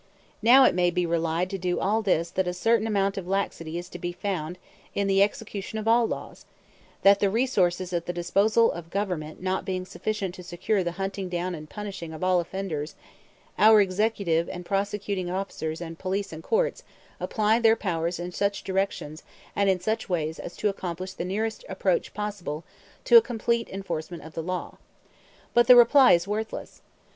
[0.41, 3.87] Now it may be replied to all this that a certain amount of laxity is
[3.89, 4.57] to be found
[4.95, 6.45] in the execution of all laws;
[7.03, 11.29] that the resources at the disposal of government not being sufficient to secure the hunting
[11.29, 12.95] down and punishment of all offenders,
[13.59, 16.81] our executive and prosecuting officers and police and courts
[17.19, 19.21] apply their powers in such directions
[19.55, 22.63] and in such ways as to accomplish the nearest approach possible
[23.03, 24.79] to a complete enforcement of the law.
[25.53, 26.81] But the reply is worthless.